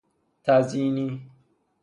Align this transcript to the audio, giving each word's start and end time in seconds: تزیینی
تزیینی 0.43 1.31